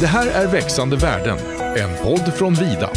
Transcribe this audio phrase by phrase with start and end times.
[0.00, 1.38] Det här är Växande världen,
[1.76, 2.90] en podd från Vida.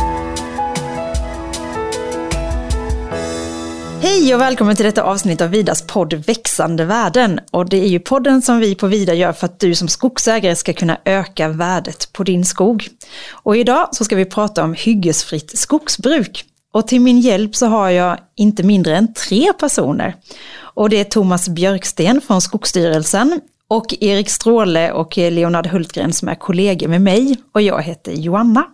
[4.02, 7.40] Hej och välkommen till detta avsnitt av Vidas podd Växande värden.
[7.52, 10.56] Och det är ju podden som vi på Vida gör för att du som skogsägare
[10.56, 12.88] ska kunna öka värdet på din skog.
[13.32, 16.46] Och idag så ska vi prata om hyggesfritt skogsbruk.
[16.74, 20.16] Och till min hjälp så har jag inte mindre än tre personer.
[20.60, 23.40] Och det är Thomas Björksten från Skogsstyrelsen
[23.72, 28.68] och Erik Stråle och Leonard Hultgren som är kollegor med mig och jag heter Joanna.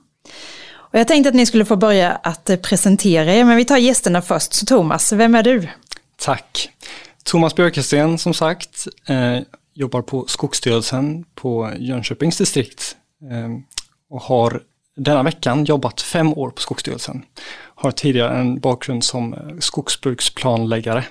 [0.74, 4.22] Och jag tänkte att ni skulle få börja att presentera er, men vi tar gästerna
[4.22, 4.54] först.
[4.54, 5.68] Så Thomas, vem är du?
[6.20, 6.70] Tack.
[7.24, 9.40] Thomas Björkesten som sagt, eh,
[9.74, 12.96] jobbar på Skogsstyrelsen på Jönköpings distrikt
[13.32, 13.50] eh,
[14.10, 14.62] och har
[14.96, 17.26] denna veckan jobbat fem år på Skogsstyrelsen.
[17.76, 21.04] Har tidigare en bakgrund som eh, skogsbruksplanläggare.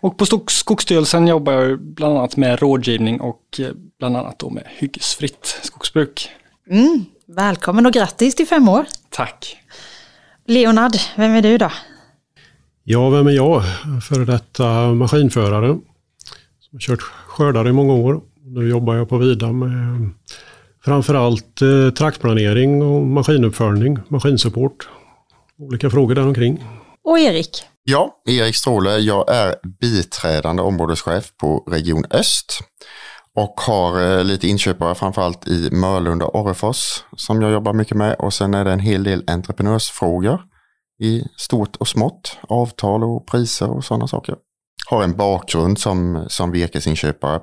[0.00, 3.66] Och på Skogsstyrelsen jobbar jag bland annat med rådgivning och eh,
[3.98, 6.30] bland annat då med hyggesfritt skogsbruk.
[6.70, 8.86] Mm, välkommen och grattis till fem år.
[9.10, 9.56] Tack.
[10.46, 11.70] Leonard, vem är du då?
[12.84, 13.62] Ja, vem är jag?
[14.08, 15.68] Före detta maskinförare.
[16.60, 18.20] Som har kört skördar i många år.
[18.44, 20.10] Nu jobbar jag på Vida med
[20.84, 24.88] framförallt eh, traktplanering och maskinuppföljning, maskinsupport.
[25.58, 26.64] Olika frågor däromkring.
[27.06, 27.64] Och Erik?
[27.84, 28.98] Ja, Erik Stråle.
[28.98, 32.60] Jag är biträdande områdeschef på Region Öst
[33.36, 38.14] och har eh, lite inköpare framförallt i Mörlunda och Orrefors som jag jobbar mycket med
[38.14, 40.40] och sen är det en hel del entreprenörsfrågor
[41.02, 44.36] i stort och smått, avtal och priser och sådana saker.
[44.86, 47.40] Har en bakgrund som, som virkesinköpare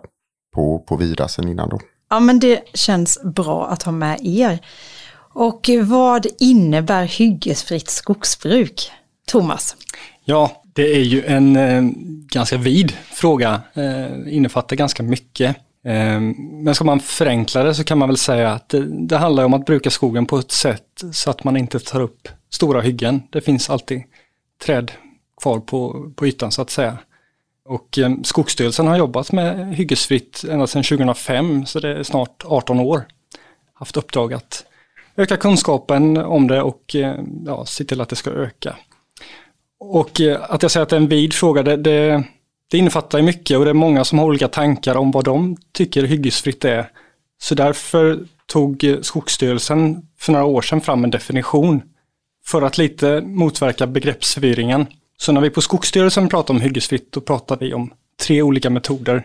[0.55, 1.79] på, på Vida sen innan då.
[2.09, 4.59] Ja men det känns bra att ha med er.
[5.33, 8.91] Och vad innebär hyggesfritt skogsbruk?
[9.27, 9.75] Thomas?
[10.25, 11.81] Ja, det är ju en eh,
[12.27, 15.55] ganska vid fråga, eh, innefattar ganska mycket.
[15.85, 16.19] Eh,
[16.63, 19.53] men ska man förenkla det så kan man väl säga att det, det, handlar om
[19.53, 23.21] att bruka skogen på ett sätt så att man inte tar upp stora hyggen.
[23.29, 24.03] Det finns alltid
[24.65, 24.91] träd
[25.41, 26.97] kvar på, på ytan så att säga.
[27.65, 32.79] Och eh, Skogsstyrelsen har jobbat med hyggesfritt ända sedan 2005, så det är snart 18
[32.79, 33.05] år.
[33.73, 34.65] Haft uppdrag att
[35.15, 37.15] öka kunskapen om det och eh,
[37.45, 38.75] ja, se till att det ska öka.
[39.85, 42.23] Och eh, att jag säger att det är en vid fråga, det, det,
[42.71, 46.03] det innefattar mycket och det är många som har olika tankar om vad de tycker
[46.03, 46.89] hyggesfritt är.
[47.41, 51.81] Så därför tog eh, Skogsstyrelsen för några år sedan fram en definition
[52.45, 54.85] för att lite motverka begreppsförvirringen.
[55.17, 59.23] Så när vi på Skogsstyrelsen pratar om hyggesfritt, då pratar vi om tre olika metoder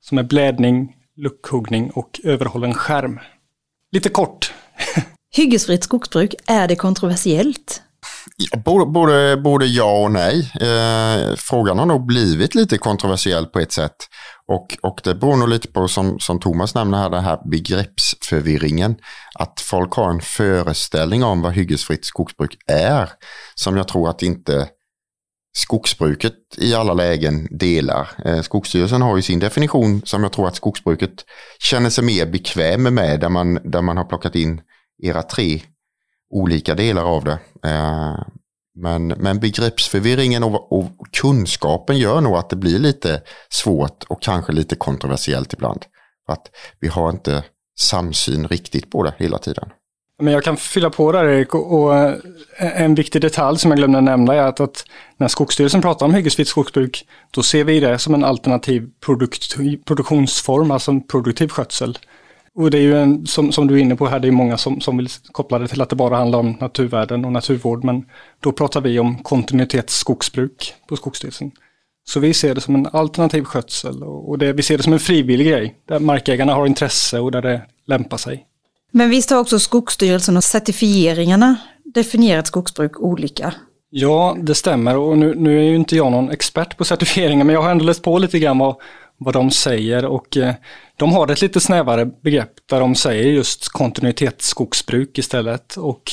[0.00, 3.20] som är blädning, luckhuggning och överhållen skärm.
[3.92, 4.52] Lite kort.
[5.34, 7.83] Hyggesfritt skogsbruk, är det kontroversiellt?
[8.64, 10.52] Både, både, både ja och nej.
[10.60, 13.96] Eh, frågan har nog blivit lite kontroversiell på ett sätt.
[14.46, 18.96] Och, och det beror nog lite på, som, som Thomas nämnde här, den här begreppsförvirringen.
[19.34, 23.10] Att folk har en föreställning om vad hyggesfritt skogsbruk är.
[23.54, 24.68] Som jag tror att inte
[25.56, 28.08] skogsbruket i alla lägen delar.
[28.24, 31.24] Eh, Skogsstyrelsen har ju sin definition som jag tror att skogsbruket
[31.58, 33.20] känner sig mer bekväm med.
[33.20, 34.60] Där man, där man har plockat in
[35.02, 35.62] era tre
[36.34, 37.38] olika delar av det.
[37.68, 38.18] Eh,
[38.74, 40.90] men, men begreppsförvirringen och, och,
[41.20, 45.84] kunskapen gör nog att det blir lite svårt och kanske lite kontroversiellt ibland.
[46.28, 46.50] Att
[46.80, 47.44] vi har inte
[47.80, 49.68] samsyn riktigt på det hela tiden.
[50.22, 52.14] Men jag kan fylla på där Erik och, och eh,
[52.58, 54.84] en viktig detalj som jag glömde nämna är att, att
[55.16, 60.70] när Skogsstyrelsen pratar om hyggesfritt skogsbruk då ser vi det som en alternativ produkt, produktionsform,
[60.70, 61.98] alltså en produktiv skötsel.
[62.56, 64.56] Och det är ju en, som, som du är inne på här, det är många
[64.56, 68.04] som, som vill koppla det till att det bara handlar om naturvärden och naturvård, men
[68.40, 71.50] då pratar vi om kontinuitetsskogsbruk på Skogsstyrelsen.
[72.04, 74.98] Så vi ser det som en alternativ skötsel och det, vi ser det som en
[74.98, 78.46] frivillig grej, där markägarna har intresse och där det lämpar sig.
[78.92, 83.54] Men visst har också Skogsstyrelsen och certifieringarna definierat skogsbruk olika?
[83.90, 87.54] Ja, det stämmer och nu, nu är ju inte jag någon expert på certifieringar, men
[87.54, 88.76] jag har ändå läst på lite grann vad,
[89.24, 90.54] vad de säger och eh,
[90.96, 96.12] de har ett lite snävare begrepp där de säger just kontinuitetsskogsbruk istället och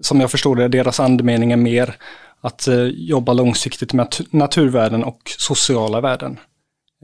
[0.00, 1.96] som jag förstår det, deras andemening är mer
[2.40, 6.38] att eh, jobba långsiktigt med naturvärden och sociala värden.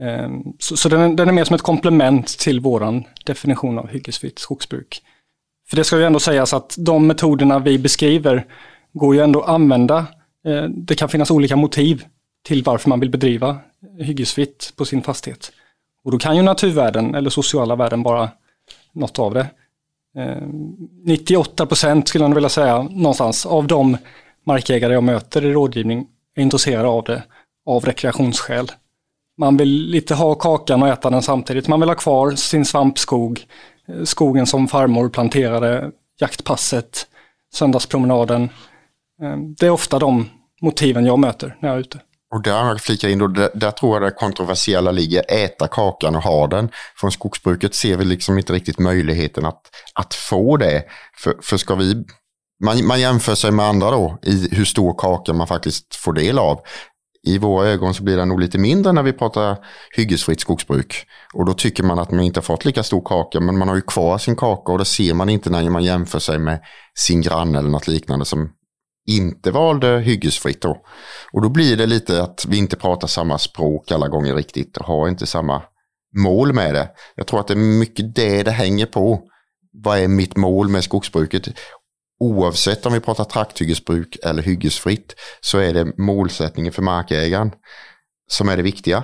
[0.01, 4.39] Ehm, så, så den, den, är mer som ett komplement till våran definition av hyggesfritt
[4.39, 5.01] skogsbruk.
[5.69, 8.45] För det ska ju ändå sägas att de metoderna vi beskriver
[8.93, 9.97] går ju ändå att använda.
[10.47, 12.05] Eh, det kan finnas olika motiv
[12.43, 13.57] till varför man vill bedriva
[13.99, 15.51] hyggesfritt på sin fastighet.
[16.03, 18.29] Och då kan ju naturvärden eller sociala värden vara
[18.93, 19.47] något av det.
[20.17, 20.47] Eh,
[21.05, 23.97] 98 procent skulle jag vilja säga någonstans av de
[24.45, 27.23] markägare jag möter i rådgivning är intresserade av det
[27.65, 28.71] av rekreationsskäl.
[29.37, 31.67] Man vill lite ha kakan och äta den samtidigt.
[31.67, 33.45] Man vill ha kvar sin svampskog.
[33.87, 37.07] Eh, skogen som farmor planterade, jaktpasset,
[37.53, 38.49] söndagspromenaden.
[39.21, 40.29] Eh, det är ofta de
[40.61, 41.99] motiven jag möter när jag är ute.
[42.31, 46.15] Och där jag flikar in, då, där, där tror jag det kontroversiella ligger, äta kakan
[46.15, 46.69] och ha den.
[46.95, 49.61] Från skogsbruket ser vi liksom inte riktigt möjligheten att,
[49.93, 50.83] att få det.
[51.23, 52.03] För, för ska vi,
[52.63, 56.39] man, man jämför sig med andra då i hur stor kaka man faktiskt får del
[56.39, 56.59] av.
[57.23, 59.57] I våra ögon så blir den nog lite mindre när vi pratar
[59.95, 61.05] hyggesfritt skogsbruk.
[61.33, 63.75] Och då tycker man att man inte har fått lika stor kaka, men man har
[63.75, 66.59] ju kvar sin kaka och det ser man inte när man jämför sig med
[66.97, 68.49] sin granne eller något liknande som
[69.07, 70.81] inte valde hyggesfritt då.
[71.33, 74.85] Och då blir det lite att vi inte pratar samma språk alla gånger riktigt och
[74.85, 75.61] har inte samma
[76.17, 76.89] mål med det.
[77.15, 79.21] Jag tror att det är mycket det det hänger på.
[79.83, 81.47] Vad är mitt mål med skogsbruket?
[82.19, 87.51] Oavsett om vi pratar trakthyggesbruk eller hyggesfritt så är det målsättningen för markägaren
[88.31, 89.03] som är det viktiga.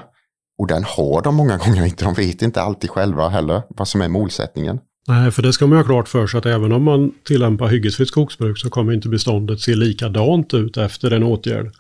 [0.58, 2.06] Och den har de många gånger inte.
[2.06, 4.80] De vet inte alltid själva heller vad som är målsättningen.
[5.08, 8.08] Nej, för det ska man ha klart för sig att även om man tillämpar hyggesfritt
[8.08, 11.72] skogsbruk så kommer inte beståndet se likadant ut efter en åtgärd.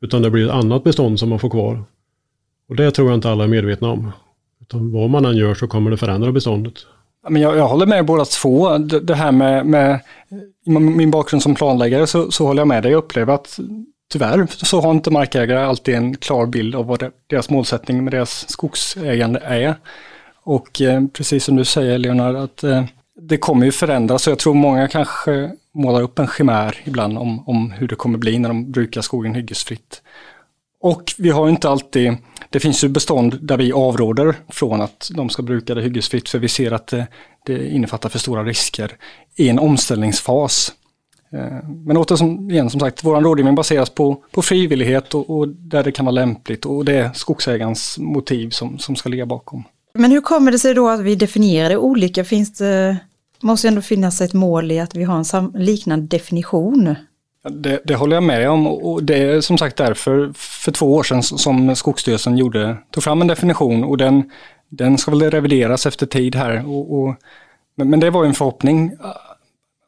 [0.00, 1.84] Utan det blir ett annat bestånd som man får kvar.
[2.68, 4.12] Och det tror jag inte alla är medvetna om.
[4.60, 6.74] Utan vad man än gör så kommer det förändra beståndet.
[7.28, 8.78] Men jag, jag håller med båda två.
[8.78, 10.00] Det, här med, med
[10.96, 12.92] min bakgrund som planläggare så, så håller jag med dig.
[12.92, 13.58] Jag upplever att
[14.12, 18.50] tyvärr så har inte markägare alltid en klar bild av vad deras målsättning med deras
[18.50, 19.74] skogsägande är.
[20.44, 22.84] Och eh, precis som du säger Leonard, att eh,
[23.20, 24.26] det kommer ju förändras.
[24.26, 28.18] och jag tror många kanske målar upp en chimär ibland om, om hur det kommer
[28.18, 30.02] bli när de brukar skogen hyggesfritt.
[30.80, 32.16] Och vi har inte alltid,
[32.50, 36.38] det finns ju bestånd där vi avråder från att de ska bruka det hyggesfritt för
[36.38, 37.06] vi ser att det,
[37.46, 38.96] det innefattar för stora risker
[39.36, 40.72] i en omställningsfas.
[41.32, 45.48] Eh, men men återigen, igen, som sagt, vår rådgivning baseras på, på frivillighet och, och,
[45.48, 49.64] där det kan vara lämpligt och det är skogsägarens motiv som, som ska ligga bakom.
[49.98, 52.24] Men hur kommer det sig då att vi definierar det olika?
[52.24, 52.96] Finns det,
[53.40, 56.94] måste ändå finnas ett mål i att vi har en liknande definition?
[57.48, 61.02] Det, det, håller jag med om och det är som sagt därför för två år
[61.02, 64.30] sedan som Skogsstyrelsen gjorde, tog fram en definition och den,
[64.68, 66.68] den ska väl revideras efter tid här.
[66.68, 67.14] Och, och
[67.76, 68.92] men, men, det var en förhoppning.
[69.04, 69.10] Äh,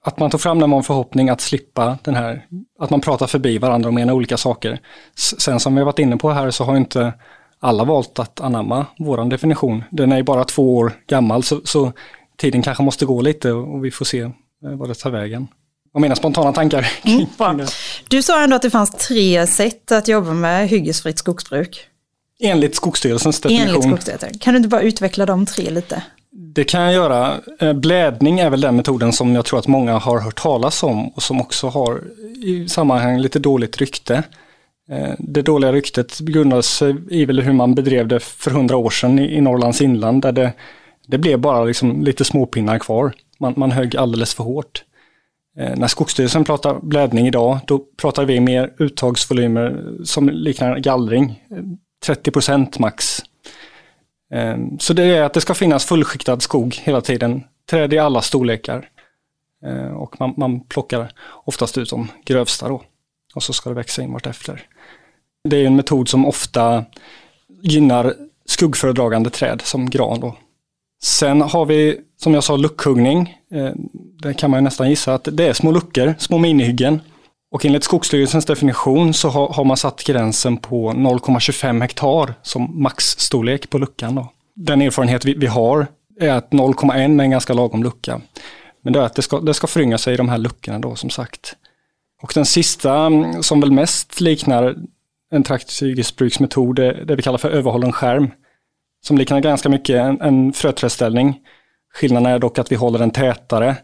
[0.04, 2.46] att man tog fram den var en förhoppning att slippa den här,
[2.78, 4.80] att man pratar förbi varandra och menar olika saker.
[5.14, 7.12] Sen som vi har varit inne på här så har inte
[7.60, 9.84] alla valt att anamma våran definition.
[9.90, 11.92] Den är bara två år gammal så, så
[12.36, 14.30] tiden kanske måste gå lite och vi får se eh,
[14.60, 15.48] vad det tar vägen.
[15.94, 16.92] Och mina spontana tankar.
[17.38, 17.66] Mm,
[18.08, 21.88] du sa ändå att det fanns tre sätt att jobba med hyggesfritt skogsbruk.
[22.40, 23.68] Enligt Skogsstyrelsens definition.
[23.68, 24.38] Enligt Skogsstyrelsen.
[24.38, 26.02] Kan du inte bara utveckla de tre lite?
[26.30, 27.40] Det kan jag göra.
[27.60, 31.08] Eh, blädning är väl den metoden som jag tror att många har hört talas om
[31.08, 32.02] och som också har
[32.42, 34.22] i sammanhang lite dåligt rykte.
[34.90, 39.18] Eh, det dåliga ryktet grundades i väl hur man bedrev det för hundra år sedan
[39.18, 40.52] i Norrlands inland där det,
[41.06, 43.12] det blev bara liksom lite småpinnar kvar.
[43.38, 44.84] Man, man högg alldeles för hårt.
[45.58, 51.42] Eh, när Skogsstyrelsen pratar blädning idag, då pratar vi mer uttagsvolymer som liknar gallring.
[51.50, 51.56] Eh,
[52.06, 53.22] 30 procent max.
[54.78, 57.44] Så det är att det ska finnas fullskiktad skog hela tiden.
[57.70, 58.88] Träd i alla storlekar.
[59.94, 61.12] Och man, man plockar
[61.44, 62.82] oftast ut de grövsta då.
[63.34, 64.66] Och så ska det växa in vartefter.
[65.46, 66.84] Det är en metod som ofta
[67.62, 68.14] gynnar
[68.46, 70.20] skuggföredragande träd som gran.
[70.20, 70.36] Då.
[71.02, 73.36] Sen har vi, som jag sa, luckhuggning.
[73.52, 73.70] Eh,
[74.22, 77.00] det kan man nästan gissa att det är små luckor, små minihyggen.
[77.50, 83.70] Och enligt Skogsstyrelsens definition så har, har man satt gränsen på 0,25 hektar som maxstorlek
[83.70, 84.14] på luckan.
[84.14, 84.32] Då.
[84.54, 85.86] Den erfarenhet vi, vi har
[86.20, 88.20] är att 0,1 är en ganska lagom lucka.
[88.82, 90.94] Men det är att det ska, det ska förynga sig i de här luckorna då
[90.94, 91.56] som sagt.
[92.22, 94.76] Och den sista mm, som väl mest liknar
[95.36, 98.30] en trakthyggesbruksmetod, eh, det vi kallar för överhållen skärm.
[99.06, 101.40] Som liknar ganska mycket en, en fröträdställning.
[101.94, 103.76] Skillnaden är dock att vi håller den tätare,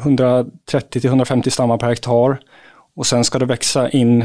[0.00, 2.40] 130 150 stammar per hektar.
[2.96, 4.24] Och sen ska det växa in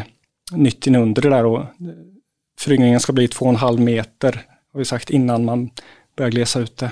[0.52, 1.66] nytt inunder det där och eh,
[2.60, 4.42] föryngringen ska bli 2,5 meter,
[4.74, 5.70] har vi sagt innan man
[6.18, 6.92] börjar glesa ut det.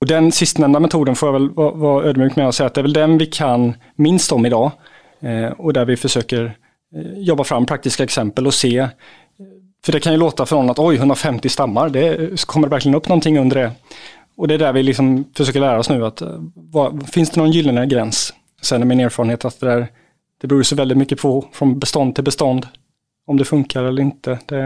[0.00, 2.82] Och den sistnämnda metoden får jag väl vara, ödmjuk med att säga att det är
[2.82, 4.70] väl den vi kan minst om idag.
[5.20, 6.44] Eh, och där vi försöker
[6.96, 8.88] eh, jobba fram praktiska exempel och se.
[9.84, 13.08] För det kan ju låta från att oj, 150 stammar, det kommer det verkligen upp
[13.08, 13.72] någonting under det?
[14.36, 17.40] Och det är där vi liksom försöker lära oss nu att eh, vad, finns det
[17.40, 18.34] någon gyllene gräns?
[18.62, 19.88] Sen är min erfarenhet att det, där,
[20.40, 22.66] det beror så väldigt mycket på från bestånd till bestånd
[23.26, 24.38] om det funkar eller inte.
[24.46, 24.56] Det,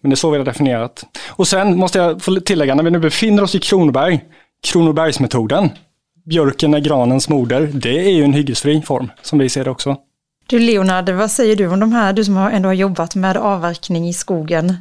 [0.00, 1.04] men det är så vi har definierat.
[1.28, 4.20] Och sen måste jag få tillägga, när vi nu befinner oss i Kronoberg,
[4.62, 5.70] Kronobergsmetoden,
[6.24, 9.96] björken är granens moder, det är ju en hyggesfri form som vi ser det också.
[10.48, 14.08] Du Leonard, vad säger du om de här, du som ändå har jobbat med avverkning
[14.08, 14.74] i skogen?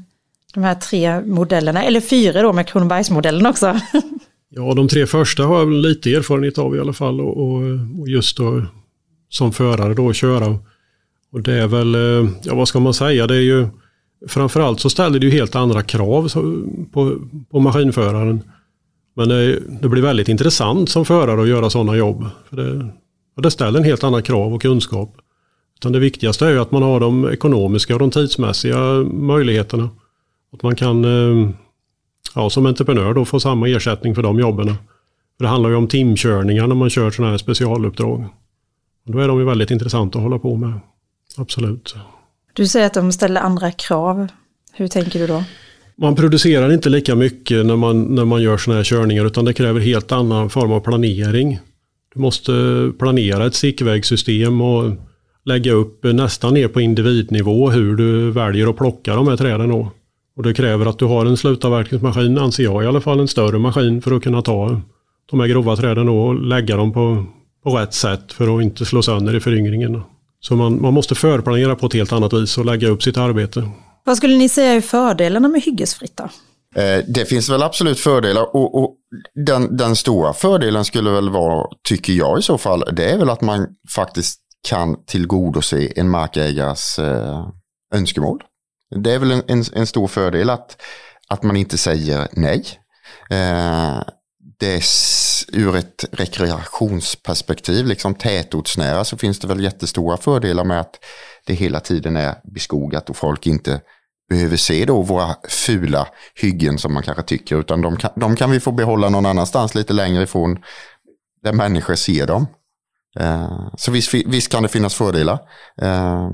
[0.54, 3.80] De här tre modellerna, eller fyra då med Kronobergsmodellen också.
[4.50, 8.38] Ja, de tre första har jag lite erfarenhet av i alla fall och, och, just
[8.38, 8.64] då
[9.30, 10.60] som förare då köra.
[11.32, 13.68] Och det är väl, eh, ja vad ska man säga, det är ju
[14.28, 16.30] framförallt så ställer det ju helt andra krav
[16.92, 17.18] på,
[17.52, 18.42] på maskinföraren.
[19.16, 22.26] Men det, det, blir väldigt intressant som förare att göra sådana jobb.
[22.50, 22.90] För det,
[23.42, 25.18] det ställer en helt annan krav och kunskap.
[25.86, 29.89] Utan det viktigaste är att man har de ekonomiska och de tidsmässiga möjligheterna.
[30.54, 31.50] Att man kan eh,
[32.36, 34.68] ja, som entreprenör då få samma ersättning för de jobben.
[35.38, 38.25] För det handlar ju om timkörningar när man kör sådana här specialuppdrag.
[39.06, 40.80] Och då är de ju väldigt intressanta att hålla på med.
[41.38, 41.96] Absolut.
[42.54, 44.27] Du säger att de ställer andra krav.
[44.74, 45.44] Hur tänker du då?
[45.96, 49.54] Man producerar inte lika mycket när man, när man gör sådana här körningar utan det
[49.54, 51.60] kräver helt annan form av planering.
[52.13, 52.51] Du måste
[53.00, 54.92] planera ett stickvägssystem och
[55.46, 59.70] lägga upp nästan ner på individnivå hur du väljer att plocka de här träden.
[59.70, 59.92] Då.
[60.38, 63.60] Och det kräver att du har en slutavverkningsmaskin, anser jag i alla fall, en större
[63.60, 64.82] maskin för att kunna ta
[65.30, 67.25] de här grova träden och lägga dem på,
[67.64, 70.02] på rätt sätt för att inte slå sönder i föryngringen.
[70.40, 73.70] Så man, man måste förplanera på ett helt annat vis och lägga upp sitt arbete.
[74.04, 76.30] Vad skulle ni säga är fördelarna med hyggesfritt då?
[76.82, 78.96] Eh, det finns väl absolut fördelar och, och
[79.46, 83.30] den, den, stora fördelen skulle väl vara, tycker jag i så fall, det är väl
[83.30, 87.48] att man faktiskt kan tillgodose en markägares eh,
[87.94, 88.44] önskemål.
[88.96, 90.82] Det är väl en, en, en, stor fördel att,
[91.28, 92.66] att man inte säger nej.
[93.30, 94.02] Eh,
[94.60, 94.84] det är
[95.52, 101.00] ur ett rekreationsperspektiv, liksom tätortsnära, så finns det väl jättestora fördelar med att
[101.46, 103.82] det hela tiden är beskogat och folk inte
[104.30, 108.52] behöver se då våra fula hyggen som man kanske tycker, utan de kan, de kan
[108.52, 110.64] vi få behålla någon annanstans lite längre ifrån
[111.44, 112.48] där människor ser dem.
[113.20, 115.40] Eh, så visst, visst, kan det finnas fördelar.
[115.82, 116.30] Eh,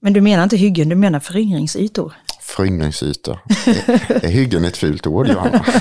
[0.00, 2.12] Men du menar inte hyggen, du menar föryngringsytor?
[2.40, 3.38] Föryngringsytor.
[4.08, 5.64] Är hyggen ett fult ord, Johanna?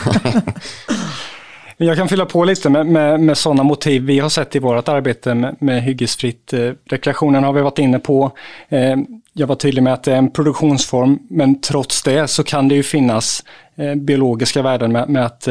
[1.78, 4.88] Jag kan fylla på lite med, med, med sådana motiv vi har sett i vårt
[4.88, 6.54] arbete med, med hyggesfritt.
[6.54, 8.32] Eh, rekreationen har vi varit inne på.
[8.70, 8.96] Eh,
[9.34, 12.76] jag var tydlig med att det är en produktionsform, men trots det så kan det
[12.76, 13.44] ju finnas
[13.76, 15.42] eh, biologiska värden med, med att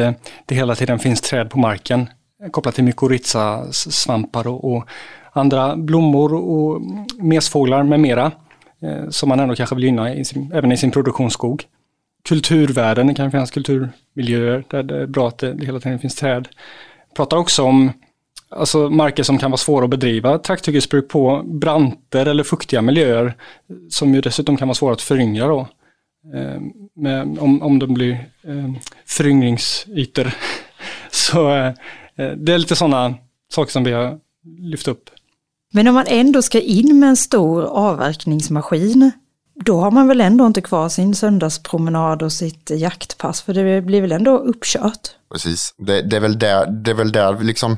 [0.47, 2.09] det hela tiden finns träd på marken
[2.50, 4.88] kopplat till mykorrhiza, svampar och, och,
[5.36, 6.82] andra blommor och
[7.18, 8.32] mesfåglar med mera
[8.82, 11.66] eh, som man ändå kanske vill gynna i sin, även i sin produktionsskog
[12.28, 16.48] kulturvärden, det kan finnas kulturmiljöer där det är bra att det hela tiden finns träd.
[17.16, 17.92] Pratar också om
[18.48, 23.34] alltså marker som kan vara svåra att bedriva trakthyggesbruk på, branter eller fuktiga miljöer
[23.90, 25.68] som ju dessutom kan vara svåra att föryngra då.
[26.34, 26.60] Eh,
[26.96, 28.12] med, om, om de blir
[28.44, 28.70] eh,
[29.06, 30.34] föryngringsytor.
[31.10, 31.72] Så eh,
[32.16, 33.14] det är lite sådana
[33.52, 34.18] saker som vi har
[34.59, 35.11] lyft upp.
[35.73, 39.11] Men om man ändå ska in med en stor avverkningsmaskin,
[39.64, 44.00] då har man väl ändå inte kvar sin söndagspromenad och sitt jaktpass, för det blir
[44.00, 45.11] väl ändå uppkört?
[45.33, 47.76] Precis, det, det är väl där, det är väl där liksom,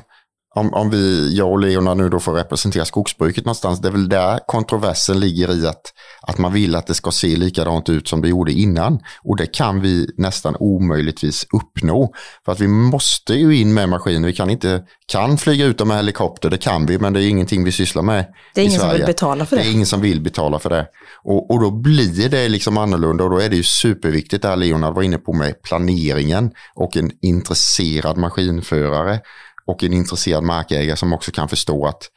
[0.57, 4.09] om, om vi, jag och Leona nu då får representera skogsbruket någonstans, det är väl
[4.09, 5.81] där kontroversen ligger i att,
[6.21, 8.99] att man vill att det ska se likadant ut som det gjorde innan.
[9.23, 12.13] Och det kan vi nästan omöjligtvis uppnå.
[12.45, 15.87] För att vi måste ju in med maskiner, vi kan inte, kan flyga ut dem
[15.87, 18.79] med helikopter, det kan vi, men det är ingenting vi sysslar med Det är ingen
[18.79, 19.61] som vill betala för det.
[19.61, 20.87] Det är ingen som vill betala för det.
[21.23, 24.55] Och, och då blir det liksom annorlunda och då är det ju superviktigt, det här
[24.55, 29.19] Leonard var inne på med planeringen och en intresserad maskinförare
[29.67, 32.09] och en intresserad markägare som också kan förstå att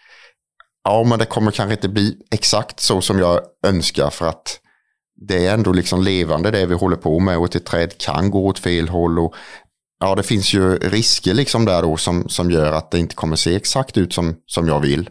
[0.85, 4.61] ja, men det kommer kanske inte bli exakt så som jag önskar för att
[5.29, 8.47] det är ändå liksom levande det vi håller på med och ett träd kan gå
[8.47, 9.35] åt fel håll och
[10.01, 13.37] ja, det finns ju risker liksom där då som, som gör att det inte kommer
[13.37, 15.11] se exakt ut som, som jag vill.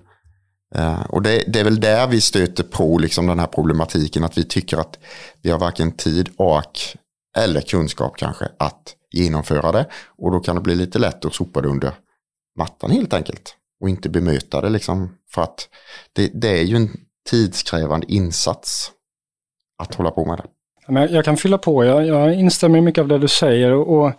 [0.75, 4.37] Uh, och det, det, är väl där vi stöter på liksom den här problematiken att
[4.37, 4.99] vi tycker att
[5.41, 6.95] vi har varken tid, ork
[7.37, 9.85] eller kunskap kanske att genomföra det.
[10.17, 11.93] Och då kan det bli lite lätt att sopa det under
[12.59, 13.55] mattan helt enkelt.
[13.81, 15.17] Och inte bemöta det liksom.
[15.31, 15.69] För att
[16.13, 16.89] det, det är ju en
[17.29, 18.91] tidskrävande insats
[19.83, 20.45] att hålla på med det.
[21.09, 24.11] Jag kan fylla på, jag, jag instämmer i mycket av det du säger och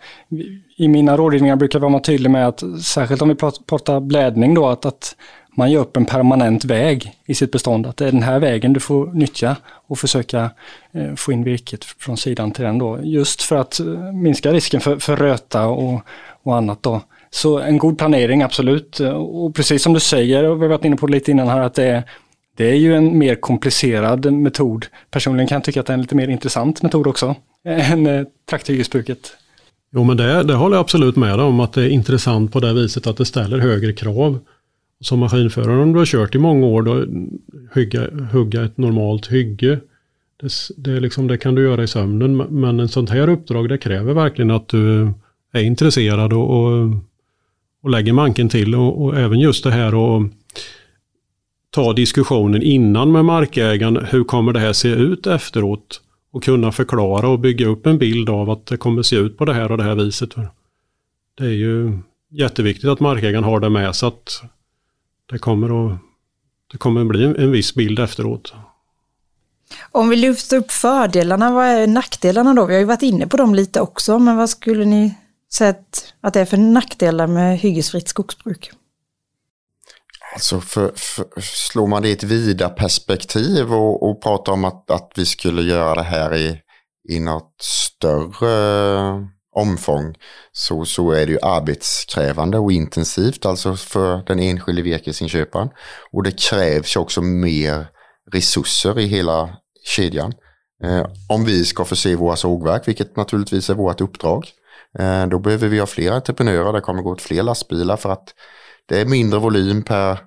[0.77, 4.67] i mina rådgivningar brukar jag vara tydlig med att särskilt om vi pratar blädning då,
[4.67, 5.15] att, att
[5.55, 7.87] man gör upp en permanent väg i sitt bestånd.
[7.87, 9.55] Att det är den här vägen du får nyttja
[9.87, 10.51] och försöka
[10.91, 12.99] eh, få in virket från sidan till den då.
[13.03, 16.01] Just för att eh, minska risken för, för röta och,
[16.43, 17.01] och annat då.
[17.33, 18.99] Så en god planering, absolut.
[19.15, 21.61] Och precis som du säger, och vi har varit inne på det lite innan här,
[21.61, 22.03] att det är,
[22.57, 24.85] det är ju en mer komplicerad metod.
[25.11, 27.35] Personligen kan jag tycka att det är en lite mer intressant metod också,
[27.65, 29.37] än eh, trakthyggesbruket.
[29.93, 32.73] Jo, men det, det håller jag absolut med om, att det är intressant på det
[32.73, 34.39] viset att det ställer högre krav.
[35.01, 37.05] Som maskinförare, om du har kört i många år, då
[37.73, 39.79] hugga, hugga ett normalt hygge.
[40.41, 43.77] Det, det, liksom, det kan du göra i sömnen, men en sånt här uppdrag det
[43.77, 45.13] kräver verkligen att du
[45.53, 46.89] är intresserad och, och,
[47.83, 48.75] och lägger manken till.
[48.75, 50.31] Och, och även just det här att
[51.69, 54.05] ta diskussionen innan med markägaren.
[54.05, 56.01] Hur kommer det här se ut efteråt?
[56.33, 59.45] Och kunna förklara och bygga upp en bild av att det kommer se ut på
[59.45, 60.35] det här och det här viset.
[61.37, 61.99] Det är ju
[62.31, 64.43] jätteviktigt att markägaren har det med sig att
[65.31, 65.97] det kommer att
[66.71, 68.53] det kommer att bli en viss bild efteråt.
[69.91, 72.65] Om vi lyfter upp fördelarna, vad är nackdelarna då?
[72.65, 75.15] Vi har ju varit inne på dem lite också, men vad skulle ni
[75.53, 78.71] sett att det är för nackdelar med hyggesfritt skogsbruk?
[80.33, 84.91] Alltså för, för, slår man det i ett vida perspektiv och, och pratar om att,
[84.91, 86.61] att vi skulle göra det här i,
[87.09, 89.21] i något större eh,
[89.55, 90.15] omfång
[90.51, 95.69] så, så är det ju arbetskrävande och intensivt alltså för den enskilde virkesinköparen.
[96.11, 97.87] Och det krävs ju också mer
[98.31, 100.33] resurser i hela kedjan.
[100.83, 104.60] Eh, om vi ska förse våra sågverk, vilket naturligtvis är vårt uppdrag, eh,
[104.99, 108.33] Eh, då behöver vi ha fler entreprenörer, det kommer gå åt fler lastbilar för att
[108.85, 110.19] det är mindre volym per,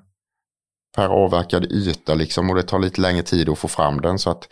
[0.97, 4.19] per avverkad yta liksom och det tar lite längre tid att få fram den.
[4.19, 4.49] Så att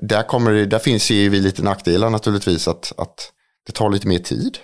[0.00, 3.32] där, kommer det, där finns ju vi lite nackdelar naturligtvis att, att
[3.66, 4.58] det tar lite mer tid.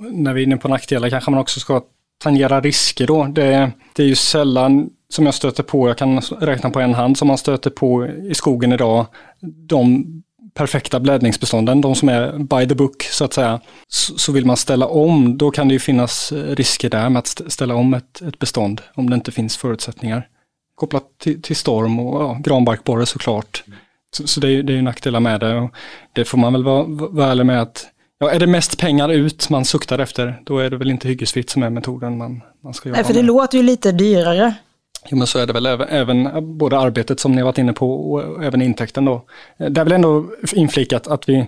[0.00, 1.82] När vi är inne på nackdelar kanske man också ska
[2.18, 3.24] tangera risker då.
[3.24, 7.18] Det, det är ju sällan som jag stöter på, jag kan räkna på en hand,
[7.18, 9.06] som man stöter på i skogen idag.
[9.68, 10.04] De
[10.54, 13.60] perfekta blädningsbestånden, de som är by the book så att säga.
[13.88, 17.74] Så, vill man ställa om, då kan det ju finnas risker där med att ställa
[17.74, 20.28] om ett, ett bestånd om det inte finns förutsättningar.
[20.74, 23.64] Kopplat till, till storm och ja, granbarkborre såklart.
[24.16, 25.54] Så, så det, är, det är nackdelar med det.
[25.56, 25.70] Och
[26.12, 27.86] det får man väl vara, vara ärlig med att
[28.18, 31.50] Ja, är det mest pengar ut man suktar efter, då är det väl inte hyggesfritt
[31.50, 33.26] som är metoden man, man ska jobba Nej, för det med.
[33.26, 34.54] låter ju lite dyrare.
[35.08, 37.72] Jo, men så är det väl även, även både arbetet som ni har varit inne
[37.72, 39.24] på och även intäkten då.
[39.58, 41.46] Det är väl ändå inflikat att vi,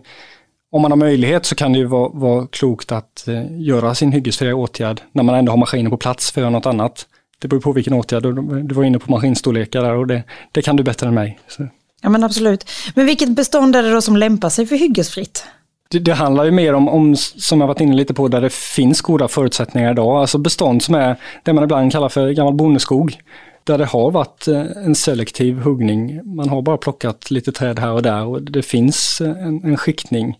[0.73, 4.13] om man har möjlighet så kan det ju vara, vara klokt att eh, göra sin
[4.13, 7.07] hyggesfria åtgärd när man ändå har maskinen på plats för att göra något annat.
[7.39, 8.23] Det beror på vilken åtgärd,
[8.69, 11.39] du var inne på maskinstorlekar där och det, det kan du bättre än mig.
[11.49, 11.69] Så.
[12.03, 12.71] Ja men absolut.
[12.95, 15.45] Men vilket bestånd är det då som lämpar sig för hyggesfritt?
[15.89, 18.53] Det, det, handlar ju mer om, om, som jag varit inne lite på, där det
[18.53, 20.21] finns goda förutsättningar idag.
[20.21, 23.19] Alltså bestånd som är det man ibland kallar för gammal bondeskog.
[23.67, 26.21] Där det har varit eh, en selektiv huggning.
[26.37, 29.77] Man har bara plockat lite träd här och där och det finns eh, en, en
[29.77, 30.39] skiktning.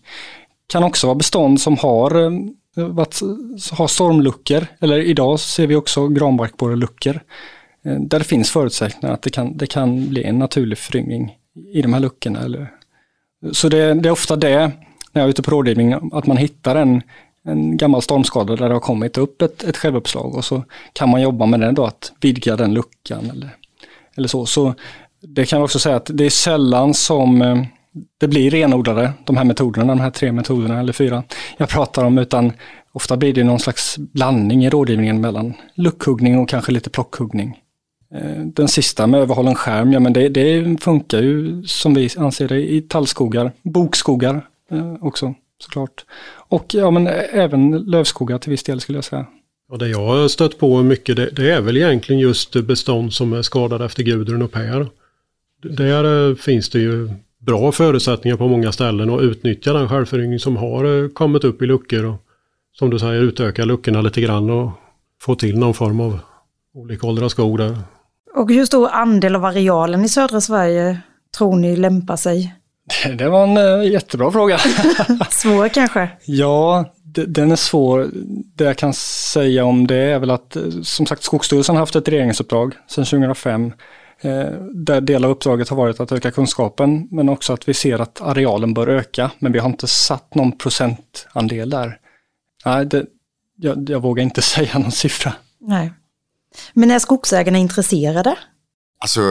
[0.67, 3.19] Kan också vara bestånd som har, eh, varit,
[3.71, 7.19] har stormluckor, eller idag ser vi också granbarkborreluckor.
[7.83, 11.37] Där det finns förutsättningar att det kan, det kan bli en naturlig föryngring
[11.73, 12.39] i de här luckorna.
[12.39, 12.71] Eller,
[13.51, 14.71] så det, det är ofta det
[15.11, 17.01] när jag är ute på rådgivning, att man hittar en,
[17.47, 21.21] en gammal stormskada där det har kommit upp ett, ett självuppslag och så kan man
[21.21, 23.49] jobba med den då, att vidga den luckan eller,
[24.15, 24.45] eller så.
[24.45, 24.73] Så
[25.21, 27.57] det kan jag också säga att det är sällan som eh,
[28.17, 31.23] det blir renodlade, de här metoderna, de här tre metoderna eller fyra
[31.57, 32.51] jag pratar om, utan
[32.91, 37.59] ofta blir det någon slags blandning i rådgivningen mellan luckhuggning och kanske lite plockhuggning.
[38.13, 42.47] Eh, den sista med överhållen skärm, ja men det, det funkar ju som vi anser
[42.47, 46.05] det i tallskogar, bokskogar, eh, också såklart.
[46.49, 49.25] Och ja, men även lövskogar till viss del skulle jag säga.
[49.69, 53.33] Ja, det jag har stött på mycket det, det, är väl egentligen just bestånd som
[53.33, 54.87] är skadade efter Gudrun och Per.
[55.63, 60.57] Där eh, finns det ju bra förutsättningar på många ställen att utnyttja den självföryngring som
[60.57, 62.05] har eh, kommit upp i luckor.
[62.05, 62.23] Och,
[62.73, 64.71] som du säger, utöka luckorna lite grann och
[65.21, 66.19] få till någon form av
[66.73, 67.77] olika åldrar skog där.
[68.35, 70.99] Och hur stor andel av arealen i södra Sverige
[71.37, 72.55] tror ni lämpar sig
[73.17, 74.57] Det var en uh, jättebra fråga.
[75.29, 76.09] svår kanske?
[76.25, 76.85] Ja,
[77.27, 78.09] den är svår.
[78.55, 81.95] Det jag kan säga om det är väl att eh, som sagt Skogsstyrelsen har haft
[81.95, 83.73] ett regeringsuppdrag sedan 2005.
[84.21, 87.99] Eh, där del av uppdraget har varit att öka kunskapen men också att vi ser
[87.99, 89.31] att arealen bör öka.
[89.39, 91.99] Men vi har inte satt någon procentandel där.
[92.65, 93.05] Nej, det,
[93.55, 95.33] jag, jag vågar inte säga någon siffra.
[95.59, 95.93] Nej.
[96.73, 98.35] Men är skogsägarna intresserade?
[98.99, 99.21] Alltså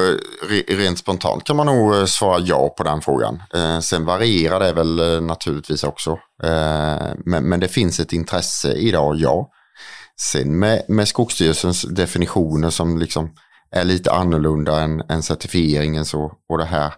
[0.69, 3.43] rent spontant kan man nog eh, svara ja på den frågan.
[3.55, 6.11] Eh, sen varierar det väl eh, naturligtvis också.
[6.43, 9.51] Eh, men, men, det finns ett intresse idag, ja.
[10.21, 13.31] Sen med, med Skogsstyrelsens definitioner som liksom
[13.71, 16.95] är lite annorlunda än, än certifieringen så, och det här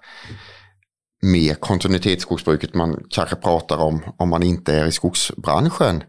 [1.23, 6.03] med kontinuitetsskogsbruket man kanske pratar om om man inte är i skogsbranschen.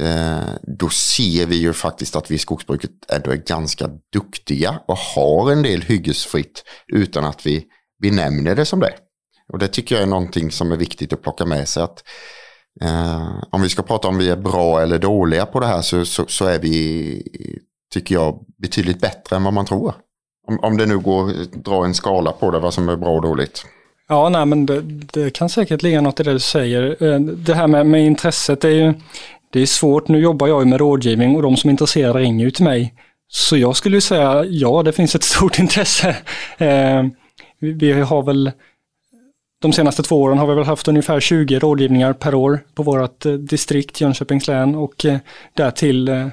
[0.00, 4.98] Eh, då ser vi ju faktiskt att vi i skogsbruket ändå är ganska duktiga och
[4.98, 7.64] har en del hyggesfritt utan att vi
[8.02, 8.94] benämner det som det.
[9.52, 11.82] Och det tycker jag är någonting som är viktigt att plocka med sig.
[11.82, 12.04] att
[12.82, 16.04] eh, Om vi ska prata om vi är bra eller dåliga på det här så,
[16.04, 17.22] så, så, är vi,
[17.92, 19.94] tycker jag, betydligt bättre än vad man tror.
[20.46, 23.10] Om, om det nu går att dra en skala på det, vad som är bra
[23.10, 23.64] och dåligt.
[24.08, 24.80] Ja, nej, men det,
[25.12, 27.02] det kan säkert ligga något i det du säger.
[27.04, 28.94] Eh, det här med, med intresset är ju
[29.54, 30.08] det är svårt.
[30.08, 32.94] Nu jobbar jag med rådgivning och de som är intresserade ringer ju till mig.
[33.28, 36.16] Så jag skulle säga ja, det finns ett stort intresse.
[36.58, 37.02] Eh,
[37.58, 38.52] vi, vi har väl
[39.62, 43.26] de senaste två åren har vi väl haft ungefär 20 rådgivningar per år på vårt
[43.26, 45.18] eh, distrikt Jönköpings län och eh,
[45.54, 46.28] därtill eh,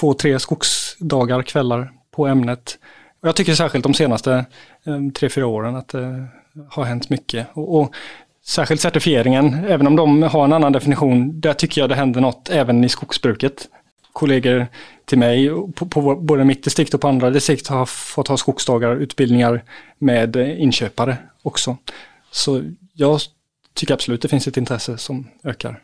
[0.00, 2.78] två, tre skogsdagar, kvällar på ämnet.
[3.22, 4.46] Och jag tycker särskilt de senaste
[4.86, 6.26] eh, tre, fyra åren att det
[6.70, 7.46] har hänt mycket.
[7.52, 7.94] Och, och
[8.46, 12.50] särskilt certifieringen, även om de har en annan definition, där tycker jag det händer något
[12.50, 13.68] även i skogsbruket.
[14.12, 14.66] Kollegor
[15.04, 18.96] till mig på, på både mitt distrikt och på andra distrikt har fått ha skogsdagar,
[18.96, 19.62] utbildningar
[19.98, 21.76] med inköpare också.
[22.30, 23.20] Så jag
[23.74, 25.80] tycker absolut det finns ett intresse som ökar.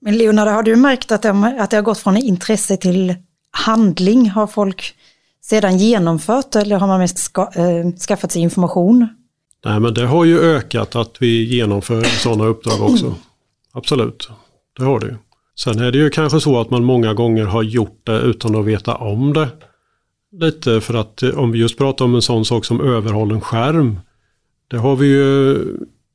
[0.00, 3.14] Men Leonard, har du märkt att det, att det har gått från intresse till
[3.50, 4.30] handling?
[4.30, 4.94] Har folk
[5.42, 9.08] sedan genomfört eller har man mest ska, äh, skaffat sig information?
[9.64, 13.14] Nej, men det har ju ökat att vi genomför sådana uppdrag också.
[13.72, 14.30] Absolut,
[14.78, 15.14] det har det ju.
[15.58, 18.64] Sen är det ju kanske så att man många gånger har gjort det utan att
[18.64, 19.48] veta om det.
[20.40, 24.00] Lite för att eh, om vi just pratar om en sån sak som överhållen skärm.
[24.70, 25.58] Det har vi ju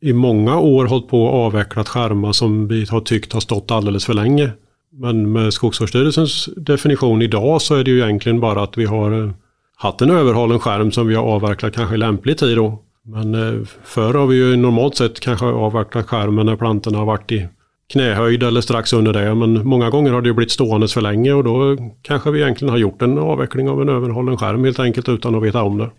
[0.02, 4.06] i många år hållit på att avvecklat skärmar som vi har tyckt har stått alldeles
[4.06, 4.52] för länge.
[4.92, 9.32] Men med Skogsvårdsstyrelsens definition idag så är det ju egentligen bara att vi har eh,
[9.76, 12.84] haft en överhållen skärm som vi har avverkat kanske i lämplig tid då.
[13.08, 17.32] Men eh, förr har vi ju normalt sett kanske avverklat skärmen när plantorna har varit
[17.32, 17.48] i
[17.90, 19.36] knähöjd eller strax under det.
[19.36, 22.72] Men många gånger har det ju blivit stående för länge och då kanske vi egentligen
[22.72, 25.90] har gjort en avveckling av en överhållen skärm helt enkelt utan att veta om det.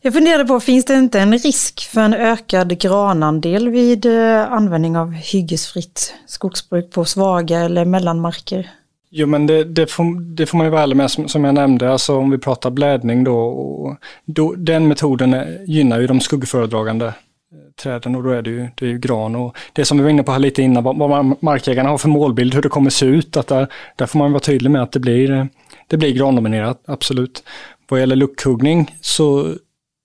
[0.00, 4.96] Jag funderade på, finns det inte en risk för en ökad granandel vid eh, användning
[4.96, 8.70] av hyggesfritt skogsbruk på svaga eller mellanmarker?
[9.14, 11.54] Jo men det, det, får, det får man ju vara ärlig med som, som, jag
[11.54, 17.06] nämnde, alltså om vi pratar blädning då, och då den metoden gynnar ju de skuggföredragande
[17.06, 17.12] eh,
[17.82, 19.36] träden och då är det ju, det är ju gran.
[19.36, 22.08] Och det som vi var inne på här lite innan, vad, vad markägarna har för
[22.08, 24.92] målbild, hur det kommer se ut, att där, där får man vara tydlig med att
[24.92, 25.44] det blir, eh,
[25.86, 27.44] det blir grandominerat, absolut.
[27.88, 29.54] Vad gäller luckhuggning så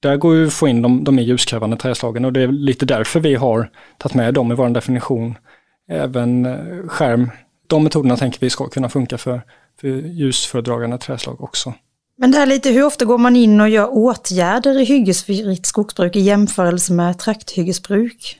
[0.02, 2.86] där går ju att få in de, de mer ljuskrävande träslagen och det är lite
[2.86, 5.36] därför vi har tagit med dem i vår definition.
[5.90, 7.32] Även eh, skärm,
[7.68, 9.42] de metoderna tänker vi ska kunna funka för,
[9.82, 11.74] för ljusföredragande träslag också.
[12.18, 16.16] Men det här lite, hur ofta går man in och gör åtgärder i hyggesfritt skogsbruk
[16.16, 18.40] i jämförelse med trakthyggesbruk?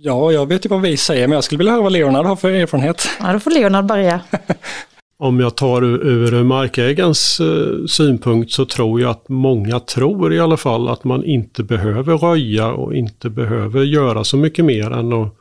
[0.00, 2.36] Ja, jag vet ju vad vi säger, men jag skulle vilja höra vad Leonard har
[2.36, 3.08] för erfarenhet.
[3.20, 4.20] Ja, då får Leonard börja.
[5.18, 10.56] Om jag tar ur markägarens eh, synpunkt så tror jag att många tror i alla
[10.56, 15.34] fall att man inte behöver röja och inte behöver göra så mycket mer än att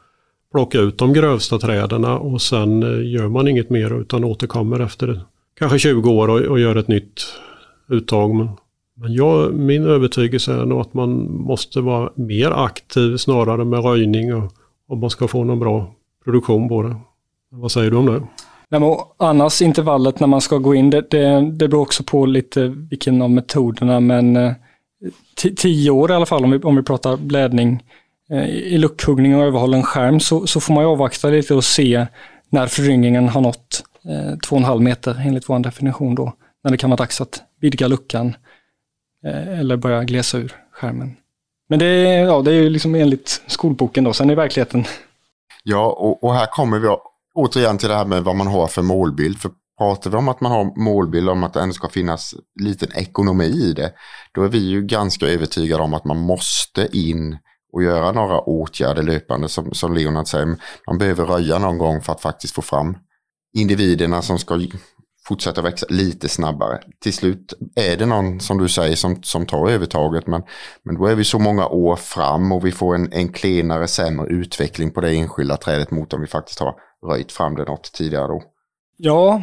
[0.51, 5.21] plocka ut de grövsta träden och sen eh, gör man inget mer utan återkommer efter
[5.59, 7.21] kanske 20 år och, och gör ett nytt
[7.89, 8.35] uttag.
[8.35, 8.49] Men,
[8.95, 14.35] men jag, min övertygelse är nog att man måste vara mer aktiv snarare med röjning
[14.35, 14.51] och,
[14.87, 16.95] om man ska få någon bra produktion på det.
[17.51, 18.21] Vad säger du om det?
[18.69, 22.25] Nej, men annars intervallet när man ska gå in, det, det, det beror också på
[22.25, 24.53] lite vilken av metoderna, men eh,
[25.55, 27.83] tio år i alla fall om vi, om vi pratar blädning.
[28.31, 32.07] Eh, I luckhuggning och överhållen skärm så, så får man ju avvakta lite och se
[32.49, 36.33] när föryngringen har nått eh, två och en halv meter enligt vår definition då.
[36.63, 38.35] När det kan vara dags att vidga luckan
[39.25, 41.15] eh, eller börja glesa ur skärmen.
[41.69, 44.85] Men det, ja, det är ju liksom enligt skolboken då, sen i verkligheten.
[45.63, 46.87] Ja, och, och här kommer vi
[47.35, 49.39] återigen till det här med vad man har för målbild.
[49.39, 52.89] För pratar vi om att man har målbild om att det ändå ska finnas liten
[52.95, 53.93] ekonomi i det,
[54.31, 57.37] då är vi ju ganska övertygade om att man måste in
[57.77, 60.55] och göra några åtgärder löpande som, som Leonard säger.
[60.87, 62.97] Man behöver röja någon gång för att faktiskt få fram
[63.57, 64.59] individerna som ska
[65.27, 66.79] fortsätta växa lite snabbare.
[66.99, 70.43] Till slut är det någon som du säger som, som tar övertaget men,
[70.83, 74.27] men då är vi så många år fram och vi får en, en klenare, sämre
[74.27, 76.75] utveckling på det enskilda trädet mot om vi faktiskt har
[77.07, 78.43] röjt fram det något tidigare då?
[78.97, 79.41] Ja,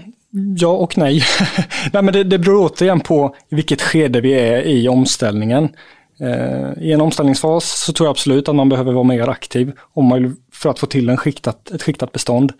[0.56, 1.22] ja och nej.
[1.92, 5.68] nej men det, det beror återigen på i vilket skede vi är i omställningen.
[6.20, 10.04] Eh, I en omställningsfas så tror jag absolut att man behöver vara mer aktiv om
[10.04, 12.52] man, för att få till en skiktat, ett skiktat bestånd.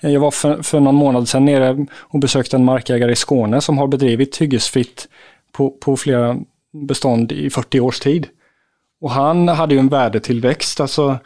[0.00, 3.60] Eh, jag var för, för någon månad sedan nere och besökte en markägare i Skåne
[3.60, 5.08] som har bedrivit hyggesfritt
[5.52, 6.36] på, på flera
[6.72, 8.26] bestånd i 40 års tid.
[9.00, 11.18] Och han hade ju en värdetillväxt, alltså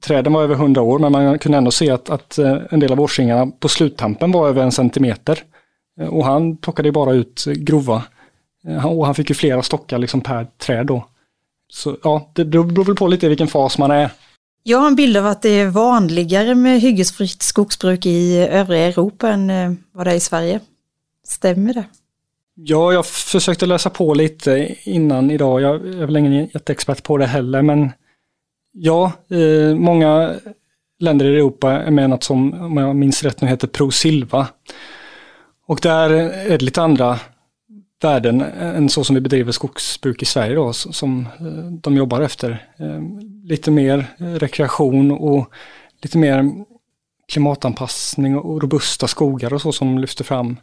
[0.00, 2.92] träden var över 100 år men man kunde ändå se att, att eh, en del
[2.92, 5.38] av årsringarna på sluttampen var över en centimeter.
[6.10, 8.02] Och han plockade bara ut grova.
[8.84, 11.04] Och han fick ju flera stockar liksom per träd då.
[11.68, 14.10] Så ja, det beror väl på lite vilken fas man är.
[14.62, 19.28] Jag har en bild av att det är vanligare med hyggesfritt skogsbruk i övriga Europa
[19.28, 19.48] än
[19.92, 20.60] vad det är i Sverige.
[21.24, 21.84] Stämmer det?
[22.54, 25.60] Ja, jag försökte läsa på lite innan idag.
[25.60, 27.90] Jag är väl ingen jätteexpert på det heller, men
[28.78, 30.34] Ja, eh, många
[30.98, 34.48] länder i Europa är med något som, om jag minns rätt nu, heter Pro Silva.
[35.66, 37.18] Och där är det lite andra
[38.02, 42.66] värden än så som vi bedriver skogsbruk i Sverige då, som eh, de jobbar efter.
[42.78, 43.00] Eh,
[43.44, 45.50] lite mer rekreation och
[46.02, 46.50] lite mer
[47.32, 50.56] klimatanpassning och robusta skogar och så som lyfter fram.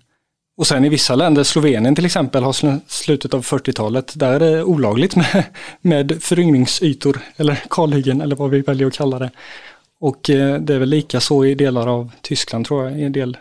[0.57, 4.63] Och sen i vissa länder, Slovenien till exempel, har slutet av 40-talet, där är det
[4.63, 5.43] olagligt med,
[5.81, 9.31] med föryngringsytor eller kalhyggen eller vad vi väljer att kalla det.
[9.99, 13.11] Och eh, det är väl lika så i delar av Tyskland tror jag, i en
[13.11, 13.37] del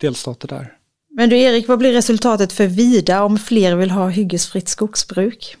[0.00, 0.77] delstater där.
[1.18, 5.56] Men du Erik, vad blir resultatet för Vida om fler vill ha hyggesfritt skogsbruk?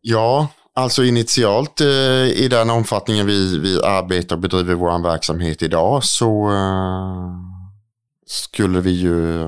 [0.00, 1.86] Ja, alltså initialt eh,
[2.26, 7.30] i den omfattningen vi, vi arbetar och bedriver vår verksamhet idag så eh,
[8.26, 9.44] skulle vi ju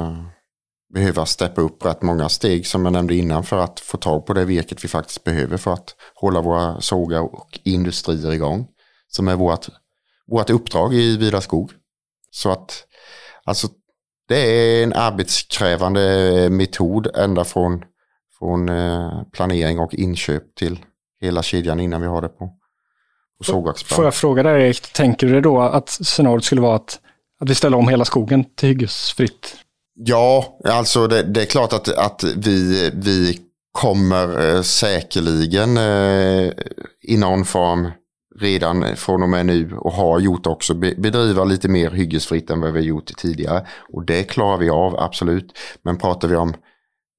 [0.94, 4.34] behöva steppa upp rätt många steg som jag nämnde innan för att få tag på
[4.34, 8.66] det virket vi faktiskt behöver för att hålla våra sågar och industrier igång.
[9.08, 9.66] Som är vårt,
[10.26, 11.72] vårt uppdrag i Vida skog.
[12.30, 12.84] Så att
[13.44, 13.68] alltså
[14.28, 17.84] det är en arbetskrävande metod ända från,
[18.38, 20.78] från eh, planering och inköp till
[21.20, 22.46] hela kedjan innan vi har det på,
[23.38, 23.96] på sågverksplan.
[23.96, 27.00] Får jag fråga dig Erik, tänker du då att scenariot skulle vara att,
[27.40, 29.56] att vi ställer om hela skogen till hyggesfritt
[30.00, 33.40] Ja, alltså det, det, är klart att, att vi, vi
[33.72, 36.52] kommer eh, säkerligen eh,
[37.02, 37.90] i någon form
[38.40, 42.72] redan från och med nu och har gjort också bedriva lite mer hyggesfritt än vad
[42.72, 43.66] vi har gjort tidigare.
[43.92, 45.58] Och det klarar vi av, absolut.
[45.82, 46.54] Men pratar vi om,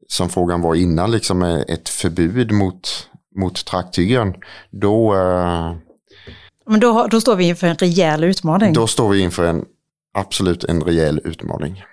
[0.07, 4.33] som frågan var innan, liksom eh, ett förbud mot, mot trakthyggen,
[4.71, 5.15] då...
[5.15, 5.75] Eh,
[6.65, 8.73] Men då, då står vi inför en rejäl utmaning.
[8.73, 9.65] Då står vi inför en,
[10.13, 11.83] absolut en rejäl utmaning.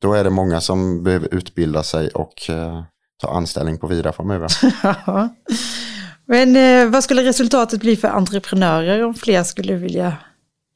[0.00, 2.82] Då är det många som behöver utbilda sig och eh,
[3.22, 4.48] ta anställning på Vida framöver.
[6.30, 10.16] Men eh, vad skulle resultatet bli för entreprenörer om fler skulle vilja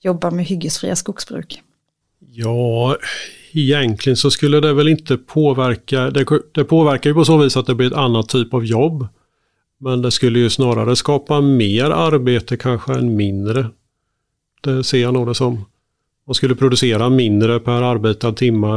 [0.02, 1.62] jobba med hyggesfria skogsbruk?
[2.18, 2.96] Ja,
[3.52, 7.66] egentligen så skulle det väl inte påverka, det, det påverkar ju på så vis att
[7.66, 9.06] det blir ett annat typ av jobb.
[9.80, 13.66] Men det skulle ju snarare skapa mer arbete kanske än mindre.
[14.60, 15.64] Det ser jag nog det som
[16.26, 18.68] man skulle producera mindre per arbetad timme.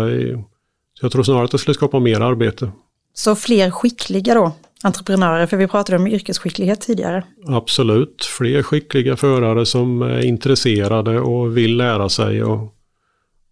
[0.99, 2.71] Så jag tror snarare att det skulle skapa mer arbete.
[3.13, 4.51] Så fler skickliga då,
[4.83, 7.23] entreprenörer, för vi pratade om yrkesskicklighet tidigare.
[7.47, 12.43] Absolut, fler skickliga förare som är intresserade och vill lära sig.
[12.43, 12.73] Och,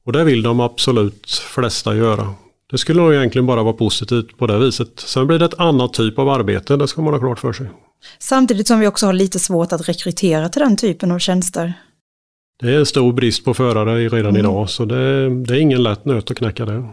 [0.05, 2.33] och det vill de absolut flesta göra.
[2.71, 4.99] Det skulle nog egentligen bara vara positivt på det viset.
[4.99, 7.67] Sen blir det ett annat typ av arbete, det ska man ha klart för sig.
[8.19, 11.73] Samtidigt som vi också har lite svårt att rekrytera till den typen av tjänster.
[12.59, 14.35] Det är en stor brist på förare redan mm.
[14.35, 16.89] idag så det, det, är ingen lätt nöt att knäcka det.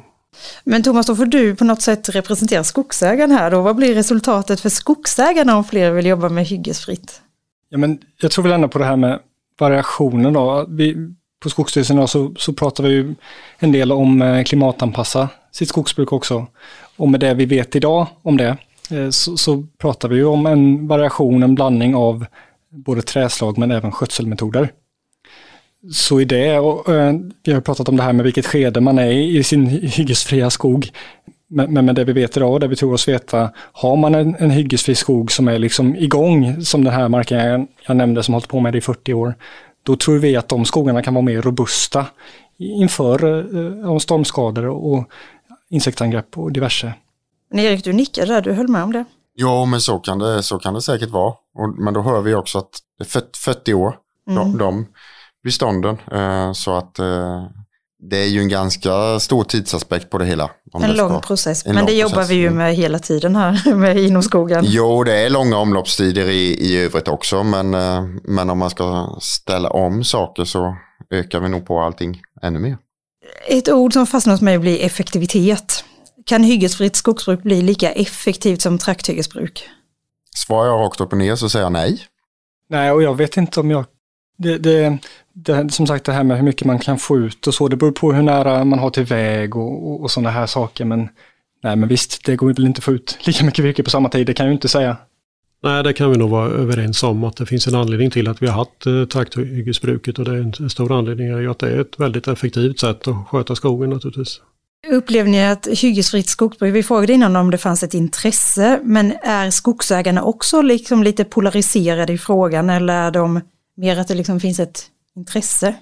[0.65, 3.63] Men Thomas, då får du på något sätt representera skogsägarna här då.
[3.63, 7.21] Vad blir resultatet för skogsägarna om fler vill jobba med hyggesfritt?
[7.69, 9.21] Ja, men jag tror väl ändå på det här med
[9.59, 10.67] variationen då.
[10.69, 10.97] Vi,
[11.43, 13.15] på Skogsstyrelsen då, så, så pratar vi ju
[13.59, 16.47] en del om eh, klimatanpassa sitt skogsbruk också.
[16.97, 18.57] Och med det vi vet idag om det
[18.91, 22.27] eh, så, så pratar vi ju om en variation, en blandning av
[22.71, 24.73] både träslag men även skötselmetoder.
[25.91, 27.15] Så i det, och, eh,
[27.45, 30.51] vi har pratat om det här med vilket skede man är i, i sin hyggesfria
[30.51, 30.91] skog.
[31.49, 34.37] Men, men med det vi vet idag, det vi tror oss veta, har man en,
[34.39, 38.35] en hyggesfri skog som är liksom igång, som den här marken jag, jag nämnde som
[38.35, 39.35] hållit på med det i 40 år,
[39.83, 42.07] då tror vi att de skogarna kan vara mer robusta
[42.59, 45.09] inför eh, stormskador och
[45.71, 46.95] insektsangrepp och diverse.
[47.51, 49.05] Men Erik, du nickade där, du höll med om det?
[49.35, 51.35] Ja, men så kan det, så kan det säkert vara.
[51.55, 53.97] Och, men då hör vi också att det är 40 år,
[54.29, 54.43] mm.
[54.43, 54.87] de, de
[55.45, 55.99] bestånden.
[56.13, 57.47] Eh, så att eh,
[58.11, 60.51] det är ju en ganska stor tidsaspekt på det hela.
[60.75, 62.31] en lång process, en men lång det jobbar process.
[62.31, 62.59] vi ju mm.
[62.59, 64.65] med hela tiden här med inom skogen.
[64.69, 69.17] Jo, det är långa omloppstider i, i övrigt också, men, eh, men om man ska
[69.21, 70.77] ställa om saker så
[71.11, 72.79] ökar vi nog på allting ännu mer.
[73.49, 75.85] Ett ord som fastnar hos mig blir effektivitet.
[76.27, 79.69] Kan hyggesfritt skogsbruk bli lika effektivt som trakthyggesbruk?
[80.37, 82.01] Svarar jag rakt upp och ner så säger jag nej.
[82.71, 83.85] Nej, och jag vet inte om jag
[84.43, 84.99] det, det,
[85.33, 87.77] det, som sagt det här med hur mycket man kan få ut och så, det
[87.77, 90.85] beror på hur nära man har till väg och, och, och sådana här saker.
[90.85, 91.09] Men,
[91.63, 94.09] nej, men visst, det går väl inte att få ut lika mycket virke på samma
[94.09, 94.97] tid, det kan jag ju inte säga.
[95.63, 98.43] Nej, det kan vi nog vara överens om att det finns en anledning till att
[98.43, 101.71] vi har haft eh, trakthyggesbruket och det är en stor anledning är ju att det
[101.71, 104.41] är ett väldigt effektivt sätt att sköta skogen naturligtvis.
[104.91, 109.51] Upplever ni att hyggesfritt skogsbruk, vi frågade innan om det fanns ett intresse, men är
[109.51, 113.41] skogsägarna också liksom lite polariserade i frågan eller är de
[113.77, 115.75] Mer att det liksom finns ett intresse.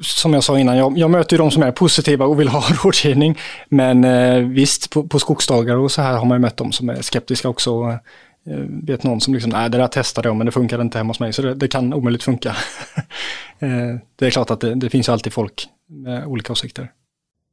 [0.00, 2.64] Som jag sa innan, jag, jag möter ju de som är positiva och vill ha
[2.84, 3.38] rådgivning.
[3.68, 6.88] Men eh, visst, på, på skogsdagar och så här har man ju mött de som
[6.88, 7.98] är skeptiska också.
[8.46, 11.10] Eh, vet någon som liksom, nej det där testade jag men det funkade inte hemma
[11.10, 12.48] hos mig så det, det kan omöjligt funka.
[13.58, 16.90] eh, det är klart att det, det finns alltid folk med olika åsikter.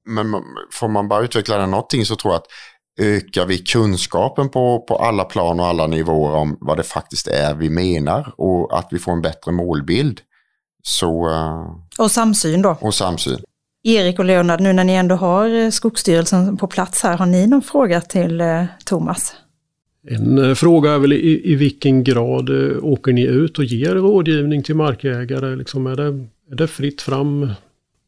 [0.06, 2.48] men får man bara utveckla den någonting så tror jag att
[3.00, 7.56] ökar vi kunskapen på, på alla plan och alla nivåer om vad det faktiskt är
[7.56, 10.22] vi menar och att vi får en bättre målbild.
[10.84, 12.78] Så, eh, och samsyn då?
[12.82, 13.38] Och samsyn.
[13.84, 17.48] Erik och Leonard, nu när ni ändå har eh, Skogsstyrelsen på plats här, har ni
[17.48, 19.36] någon fråga till eh, Thomas?
[20.08, 22.50] En fråga är väl i, i vilken grad
[22.82, 25.56] åker ni ut och ger rådgivning till markägare?
[25.56, 26.08] Liksom är, det,
[26.52, 27.52] är det fritt fram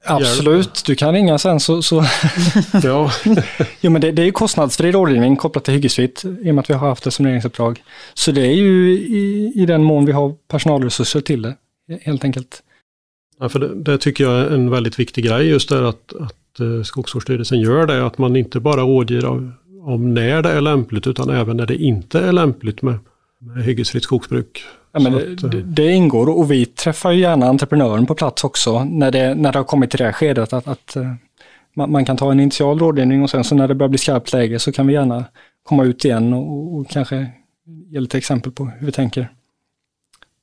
[0.03, 1.81] Absolut, du kan ringa sen så...
[1.81, 2.05] så.
[2.83, 3.11] ja.
[3.81, 6.73] jo, men det, det är kostnadsfri rådgivning kopplat till hyggesfritt i och med att vi
[6.73, 7.83] har haft det som regeringsuppdrag.
[8.13, 11.55] Så det är ju i, i den mån vi har personalresurser till det,
[12.01, 12.63] helt enkelt.
[13.39, 16.59] Ja, för det, det tycker jag är en väldigt viktig grej just det att, att
[16.59, 21.07] eh, Skogsvårdsstyrelsen gör det, att man inte bara rådger om, om när det är lämpligt
[21.07, 22.99] utan även när det inte är lämpligt med,
[23.39, 24.63] med hyggesfritt skogsbruk.
[24.91, 28.83] Ja, men att, det, det, ingår och vi träffar ju gärna entreprenören på plats också
[28.83, 31.13] när det, när det har kommit till det här skedet att, att eh,
[31.73, 34.33] man, man, kan ta en initial rådgivning och sen så när det börjar bli skarpt
[34.33, 35.25] läge så kan vi gärna
[35.63, 37.27] komma ut igen och, och kanske
[37.65, 39.31] ge lite exempel på hur vi tänker.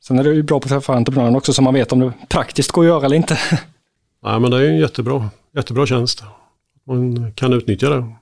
[0.04, 2.12] Sen är det ju bra på att träffa entreprenören också så man vet om det
[2.28, 3.38] praktiskt går att göra eller inte.
[4.22, 6.22] Nej men det är en jättebra, jättebra tjänst.
[6.84, 8.12] Man kan utnyttja det.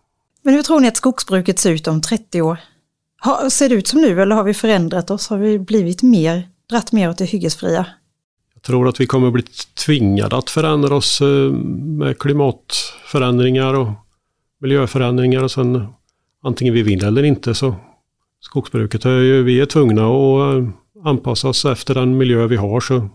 [0.43, 2.59] Men hur tror ni att skogsbruket ser ut om 30 år?
[3.27, 5.29] Ha, ser det ut som nu eller har vi förändrat oss?
[5.29, 7.87] Har vi blivit mer, dratt mer åt det hyggesfria?
[8.55, 9.43] Jag tror att vi kommer bli
[9.87, 11.53] tvingade att förändra oss eh,
[11.99, 13.89] med klimatförändringar och
[14.61, 15.87] miljöförändringar och sen
[16.43, 17.75] antingen vi vill eller inte så
[18.41, 20.69] skogsbruket är ju, vi är tvungna att eh,
[21.05, 23.09] anpassa oss efter den miljö vi har så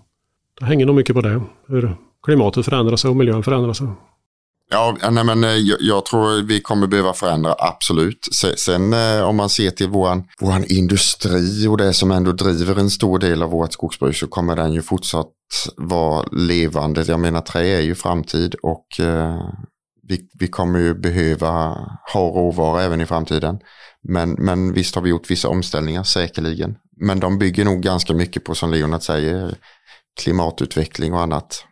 [0.60, 1.42] det hänger nog mycket på det.
[1.68, 3.88] Hur klimatet förändrar sig och miljön förändrar sig.
[4.74, 8.28] Ja, nej, men eh, jag, jag, tror vi kommer behöva förändra, absolut.
[8.58, 12.90] Sen eh, om man ser till våran, våran industri och det som ändå driver en
[12.90, 15.28] stor del av vårt skogsbruk så kommer den ju fortsatt
[15.78, 17.04] vara levande.
[17.08, 19.50] Jag menar trä är ju framtid och eh,
[20.08, 21.78] vi, vi kommer ju behöva
[22.14, 23.60] ha råvara även i framtiden.
[24.04, 26.76] Men, men visst har vi gjort vissa omställningar säkerligen.
[27.02, 29.58] Men de bygger nog ganska mycket på, som Leonard säger,
[30.22, 31.66] klimatutveckling och annat.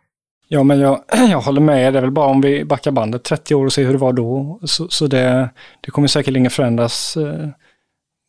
[0.52, 1.92] Ja, men jag, jag håller med.
[1.92, 4.12] Det är väl bara om vi backar bandet 30 år och ser hur det var
[4.12, 4.60] då.
[4.62, 7.16] Så, så det, det kommer säkerligen förändras.
[7.16, 7.48] Eh,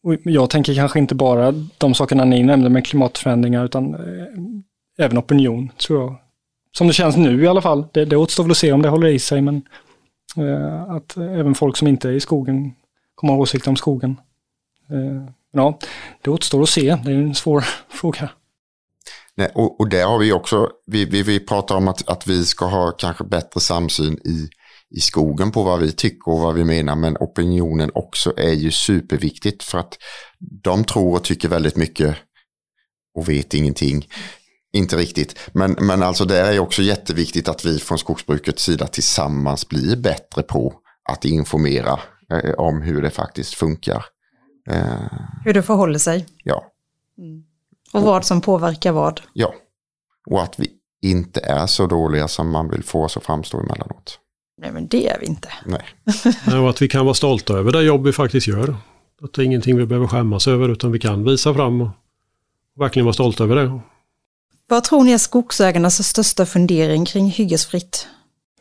[0.03, 5.17] och jag tänker kanske inte bara de sakerna ni nämnde med klimatförändringar utan eh, även
[5.17, 6.15] opinion tror jag.
[6.77, 7.85] Som det känns nu i alla fall.
[7.91, 9.61] Det, det återstår väl att se om det håller i sig men
[10.37, 12.71] eh, att även folk som inte är i skogen
[13.15, 14.17] kommer ha åsikter om skogen.
[14.89, 15.79] Eh, ja,
[16.21, 16.97] det återstår att se.
[17.05, 18.29] Det är en svår fråga.
[19.41, 22.45] Nej, och, och där har vi också, vi, vi, vi pratar om att, att vi
[22.45, 24.49] ska ha kanske bättre samsyn i,
[24.97, 28.71] i skogen på vad vi tycker och vad vi menar, men opinionen också är ju
[28.71, 29.97] superviktigt för att
[30.63, 32.15] de tror och tycker väldigt mycket
[33.17, 34.07] och vet ingenting.
[34.73, 39.67] Inte riktigt, men, men alltså det är också jätteviktigt att vi från skogsbrukets sida tillsammans
[39.69, 40.73] blir bättre på
[41.09, 41.99] att informera
[42.31, 44.05] eh, om hur det faktiskt funkar.
[44.69, 46.25] Eh, hur det förhåller sig.
[46.43, 46.65] Ja.
[47.17, 47.50] Mm.
[47.93, 49.21] Och vad som påverkar vad.
[49.33, 49.53] Ja,
[50.29, 50.69] och att vi
[51.01, 54.19] inte är så dåliga som man vill få oss att framstå emellanåt.
[54.61, 55.49] Nej, men det är vi inte.
[55.65, 56.59] Nej.
[56.59, 58.75] och att vi kan vara stolta över det jobb vi faktiskt gör.
[59.23, 61.89] Att det är ingenting vi behöver skämmas över utan vi kan visa fram och
[62.79, 63.79] verkligen vara stolta över det.
[64.67, 68.07] Vad tror ni är skogsägarnas största fundering kring hyggesfritt?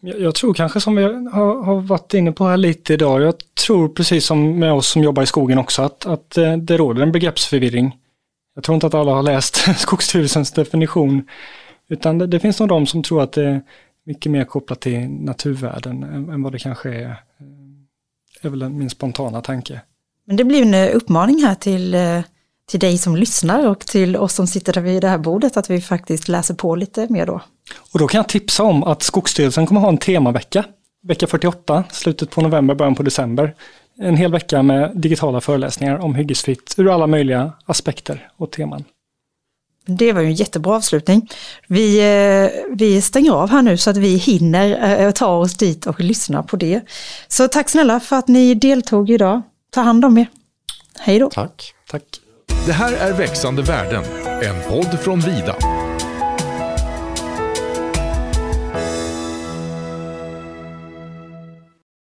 [0.01, 3.35] Jag, jag tror kanske som vi har, har, varit inne på här lite idag, jag
[3.67, 7.03] tror precis som med oss som jobbar i skogen också att, att eh, det råder
[7.03, 7.97] en begreppsförvirring.
[8.55, 11.29] Jag tror inte att alla har läst Skogsstyrelsens definition.
[11.89, 13.63] Utan det, det, finns nog de som tror att det är
[14.05, 17.17] mycket mer kopplat till naturvärden än, än vad det kanske är.
[18.43, 19.81] Det eh, är väl min spontana tanke.
[20.27, 22.21] Men det blir en eh, uppmaning här till, eh,
[22.71, 25.71] till dig som lyssnar och till oss som sitter där vid det här bordet att
[25.71, 27.41] vi faktiskt läser på lite mer då.
[27.93, 30.65] Och då kan jag tipsa om att Skogsstyrelsen kommer ha en temavecka.
[31.03, 33.55] Vecka 48, slutet på november, början på december
[34.01, 38.85] en hel vecka med digitala föreläsningar om hyggesfritt ur alla möjliga aspekter och teman.
[39.87, 41.29] Det var ju en jättebra avslutning.
[41.69, 45.87] Vi, eh, vi stänger av här nu så att vi hinner eh, ta oss dit
[45.87, 46.81] och lyssna på det.
[47.29, 49.43] Så tack snälla för att ni deltog idag.
[49.71, 50.27] Ta hand om er.
[50.99, 51.31] Hej då.
[51.31, 51.75] Tack.
[51.91, 52.03] Tack.
[52.67, 54.05] Det här är Växande värden,
[54.43, 55.57] en podd från Vida.